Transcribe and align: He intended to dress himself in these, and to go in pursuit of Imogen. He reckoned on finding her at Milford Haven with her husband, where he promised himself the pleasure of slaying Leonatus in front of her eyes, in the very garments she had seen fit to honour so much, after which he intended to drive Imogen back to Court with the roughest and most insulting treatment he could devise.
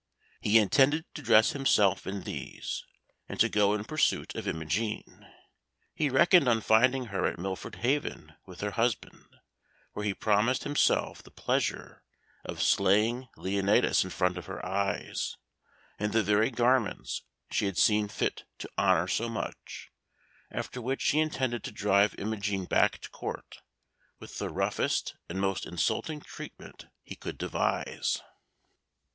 He 0.39 0.57
intended 0.57 1.05
to 1.13 1.21
dress 1.21 1.51
himself 1.51 2.07
in 2.07 2.23
these, 2.23 2.83
and 3.29 3.39
to 3.39 3.47
go 3.47 3.75
in 3.75 3.83
pursuit 3.85 4.33
of 4.33 4.47
Imogen. 4.47 5.27
He 5.93 6.09
reckoned 6.09 6.47
on 6.49 6.61
finding 6.61 7.05
her 7.13 7.27
at 7.27 7.37
Milford 7.37 7.75
Haven 7.75 8.33
with 8.47 8.61
her 8.61 8.71
husband, 8.71 9.37
where 9.93 10.03
he 10.03 10.15
promised 10.15 10.63
himself 10.63 11.21
the 11.21 11.29
pleasure 11.29 12.01
of 12.43 12.63
slaying 12.63 13.27
Leonatus 13.37 14.03
in 14.03 14.09
front 14.09 14.39
of 14.39 14.47
her 14.47 14.65
eyes, 14.65 15.37
in 15.99 16.09
the 16.09 16.23
very 16.23 16.49
garments 16.49 17.21
she 17.51 17.67
had 17.67 17.77
seen 17.77 18.07
fit 18.07 18.45
to 18.57 18.67
honour 18.79 19.07
so 19.07 19.29
much, 19.29 19.91
after 20.49 20.81
which 20.81 21.07
he 21.11 21.19
intended 21.19 21.63
to 21.63 21.71
drive 21.71 22.15
Imogen 22.17 22.65
back 22.65 22.97
to 23.01 23.09
Court 23.11 23.59
with 24.19 24.39
the 24.39 24.49
roughest 24.49 25.13
and 25.29 25.39
most 25.39 25.63
insulting 25.67 26.21
treatment 26.21 26.87
he 27.03 27.15
could 27.15 27.37
devise. 27.37 28.19